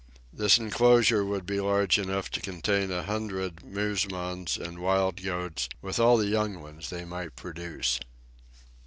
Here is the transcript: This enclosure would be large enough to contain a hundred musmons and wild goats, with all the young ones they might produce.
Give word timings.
This 0.33 0.57
enclosure 0.57 1.23
would 1.23 1.45
be 1.45 1.59
large 1.61 1.99
enough 1.99 2.31
to 2.31 2.41
contain 2.41 2.89
a 2.89 3.03
hundred 3.03 3.57
musmons 3.61 4.57
and 4.57 4.79
wild 4.79 5.21
goats, 5.21 5.69
with 5.79 5.99
all 5.99 6.17
the 6.17 6.25
young 6.25 6.59
ones 6.59 6.89
they 6.89 7.05
might 7.05 7.35
produce. 7.35 7.99